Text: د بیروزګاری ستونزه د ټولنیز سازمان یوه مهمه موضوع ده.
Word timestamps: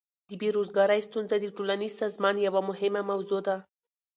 د 0.29 0.31
بیروزګاری 0.41 1.01
ستونزه 1.07 1.35
د 1.39 1.45
ټولنیز 1.57 1.93
سازمان 2.01 2.35
یوه 2.47 2.61
مهمه 2.69 3.01
موضوع 3.11 3.41
ده. 3.47 3.57